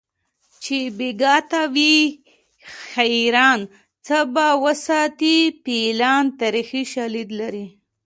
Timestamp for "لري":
7.39-7.65